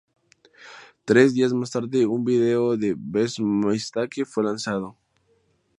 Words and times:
Tres 1.05 1.35
días 1.35 1.53
más 1.53 1.69
tarde, 1.69 2.07
un 2.07 2.25
vídeo 2.25 2.69
para 2.71 2.95
"Best 2.97 3.37
Mistake" 3.39 4.25
fue 4.25 4.43
lanzado. 4.43 4.97